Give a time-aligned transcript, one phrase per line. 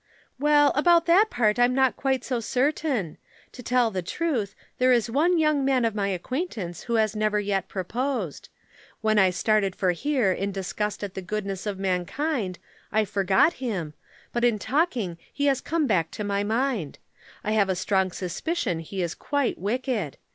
[0.39, 3.19] "Well about that part I'm not quite so certain.
[3.51, 7.39] To tell the truth, there is one young man of my acquaintance who has never
[7.39, 8.49] yet proposed.
[9.01, 12.57] When I started for here in disgust at the goodness of mankind
[12.91, 13.93] I forgot him,
[14.33, 16.97] but in talking he has come back to my mind.
[17.43, 20.17] I have a strong suspicion he is quite wicked.